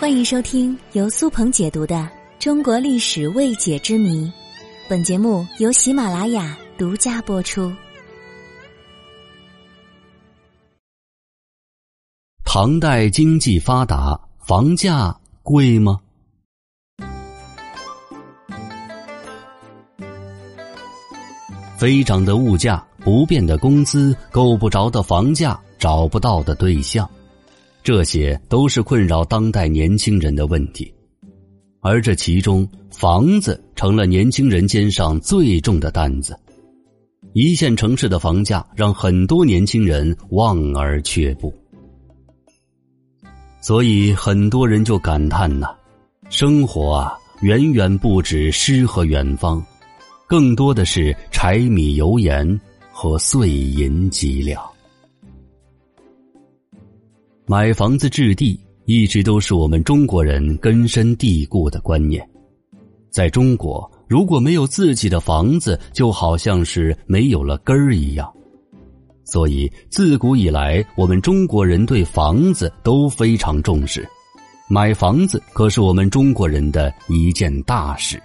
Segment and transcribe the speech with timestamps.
[0.00, 1.96] 欢迎收听由苏鹏解读的
[2.38, 4.26] 《中国历史未解之谜》，
[4.88, 7.72] 本节目由喜马拉雅独家播出。
[12.44, 15.12] 唐代经济发达，房价
[15.42, 15.98] 贵吗？
[21.76, 27.10] 飞涨的物价、不变的工资、够不着的房价、找不到的对象。
[27.88, 30.92] 这些都是困扰当代年轻人的问题，
[31.80, 36.38] 而这其中，房子成了年轻人肩上最重的担子。
[37.32, 41.50] 一线城市的房价让很多年轻人望而却步，
[43.62, 45.74] 所以很多人就感叹呐：
[46.28, 49.64] 生活啊，远远不止诗和远方，
[50.26, 52.60] 更多的是柴米油盐
[52.92, 54.62] 和碎银几两。
[57.50, 62.22] 买房子置地一直都是我们中国人根深蒂固的观念。
[63.10, 68.30] 在中国，如果没有自己的房子，就好像是没有了根儿一样。
[69.24, 74.06] 所以，自古以来，我们中国人对房子都非常重视。
[74.68, 78.22] 买房子可是我们中国人的一件大事。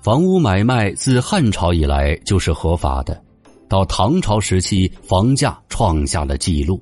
[0.00, 3.20] 房屋买卖自汉朝以来就是合法的。
[3.68, 6.80] 到唐朝时期，房价创下了记录。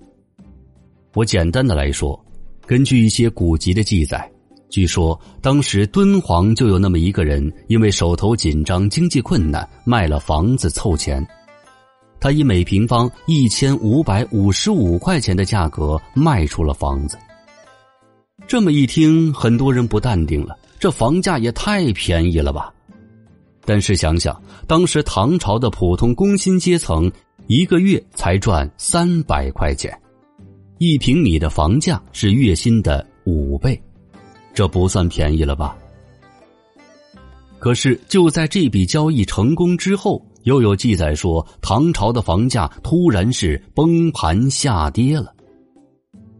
[1.14, 2.18] 我简单的来说，
[2.66, 4.30] 根据一些古籍的记载，
[4.68, 11.26] 据说当时敦煌就有那么一个人，因为手头紧张、经济困难，卖了房子凑钱。
[12.20, 17.16] 他以每平方一千五百五十五块钱的价格卖出了房子。
[18.48, 22.73] 这么一听，很多人不淡定了：这房价也太便宜了吧！
[23.64, 27.10] 但是想想，当时唐朝的普通工薪阶层
[27.46, 29.90] 一个月才赚三百块钱，
[30.78, 33.80] 一平米的房价是月薪的五倍，
[34.52, 35.76] 这不算便宜了吧？
[37.58, 45.32] 可是就在这笔交易成功之后，又有记载说唐朝的房价突然是崩盘下跌了。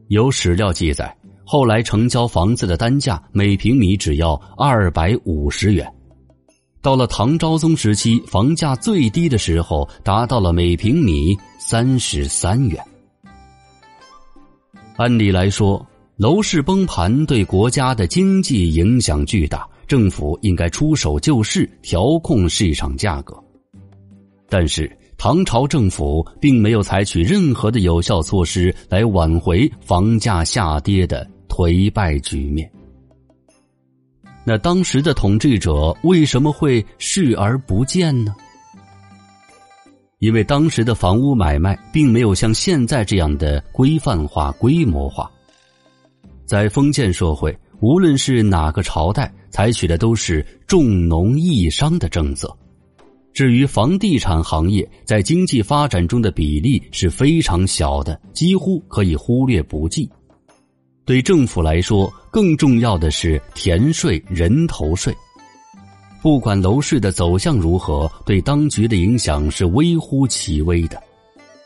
[0.08, 5.90] 有史料记载，后来成交房子的单价每平米只要二百五十元。
[6.84, 12.78] 到了唐昭宗时期，房价最低的时候达到了每平米三十三元。
[14.96, 15.84] 按理来说，
[16.18, 23.34] 楼市崩盘对国家的经济影响巨大，政府应该出手救市，调控市场价格。
[24.50, 32.70] 但是唐朝政府并没有采取任何的有效措施来挽回房价下跌的颓败局面。
[34.46, 38.34] 那当时的统治者为什么会视而不见呢？
[40.18, 45.30] 因为当时的房屋买卖并没有像现在这样的规范化、规模化。
[46.46, 52.54] 在封建社会，无论是哪个朝代，采取的都是重农抑商的政策。
[53.32, 60.08] 至于房地产行业在经济发展中的比例是非常小的，几乎可以忽略不计。
[61.06, 65.14] 对政府来说，更重要的是田税、人头税。
[66.22, 71.02] 不管楼市的走向如何，对当局的影响是微乎其微的。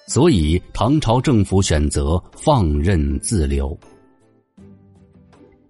[0.08, 3.78] 所以，唐朝政府选择放任自流。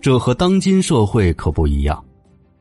[0.01, 2.03] 这和当今社会可不一样。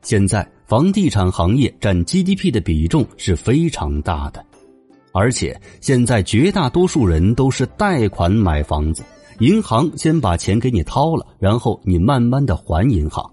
[0.02, 4.44] 现在，房地产行业占 GDP 的比重是非常大的，
[5.12, 9.02] 而且现在绝大多数人都是贷款买房子。
[9.40, 13.30] 银行先把钱给你掏了，然后你慢慢的还银行。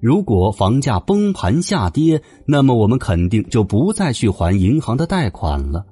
[0.00, 5.86] 如果房价崩盘下跌，那么我们肯定就不再去还银行的贷款了。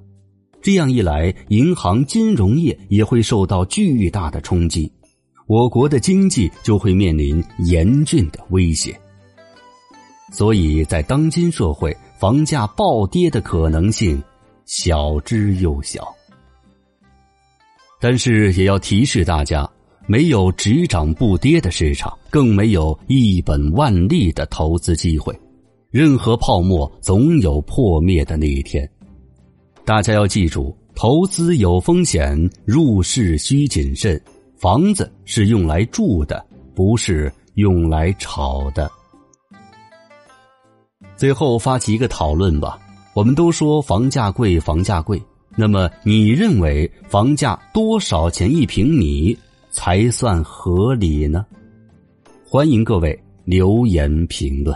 [0.61, 4.91] 这样一来，银行金融业也会受到巨大的冲击，
[5.47, 8.99] 我国的经济就会面临严峻的威胁。
[10.33, 14.21] 所以在当今社会，房价暴跌的可能性
[14.65, 16.05] 小之又小。
[18.01, 19.69] 但是也要提示大家，
[20.07, 25.33] 没有只涨不跌的市场，更没有一本万利的投资机会。
[25.91, 28.89] 任何泡沫总有破灭的那一天。
[29.85, 34.19] 大家要记住，投资有风险，入市需谨慎。
[34.57, 36.43] 房子是用来住的，
[36.73, 38.89] 不是用来炒的。
[41.15, 42.79] 最后发起一个讨论吧。
[43.13, 45.21] 我们都说房价贵，房价贵。
[45.55, 49.37] 那么，你认为房价多少钱一平米
[49.69, 51.45] 才算合理呢？
[52.45, 54.75] 欢迎各位留言评论。